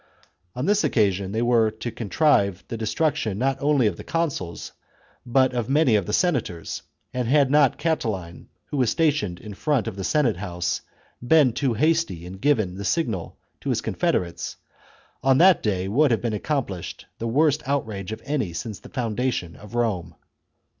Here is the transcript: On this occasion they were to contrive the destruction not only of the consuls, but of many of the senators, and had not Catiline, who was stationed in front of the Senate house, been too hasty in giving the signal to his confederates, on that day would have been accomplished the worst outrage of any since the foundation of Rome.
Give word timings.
On 0.55 0.65
this 0.65 0.83
occasion 0.83 1.31
they 1.31 1.43
were 1.43 1.69
to 1.69 1.91
contrive 1.91 2.63
the 2.69 2.75
destruction 2.75 3.37
not 3.37 3.61
only 3.61 3.85
of 3.85 3.97
the 3.97 4.03
consuls, 4.03 4.71
but 5.27 5.53
of 5.53 5.69
many 5.69 5.95
of 5.95 6.07
the 6.07 6.11
senators, 6.11 6.81
and 7.13 7.27
had 7.27 7.51
not 7.51 7.77
Catiline, 7.77 8.47
who 8.71 8.77
was 8.77 8.89
stationed 8.89 9.39
in 9.39 9.53
front 9.53 9.87
of 9.87 9.97
the 9.97 10.03
Senate 10.03 10.37
house, 10.37 10.81
been 11.21 11.53
too 11.53 11.75
hasty 11.75 12.25
in 12.25 12.37
giving 12.39 12.73
the 12.77 12.83
signal 12.83 13.37
to 13.59 13.69
his 13.69 13.81
confederates, 13.81 14.57
on 15.21 15.37
that 15.37 15.61
day 15.61 15.87
would 15.87 16.09
have 16.09 16.19
been 16.21 16.33
accomplished 16.33 17.05
the 17.19 17.27
worst 17.27 17.61
outrage 17.67 18.11
of 18.11 18.23
any 18.25 18.53
since 18.53 18.79
the 18.79 18.89
foundation 18.89 19.55
of 19.55 19.75
Rome. 19.75 20.15